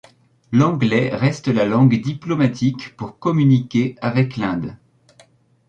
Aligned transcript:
L'Anglais 0.51 1.11
reste 1.13 1.47
la 1.47 1.63
langue 1.63 2.01
diplomatique 2.01 2.95
pour 2.97 3.19
communiquer 3.19 3.95
avec 4.01 4.35
l'Inde. 4.35 4.75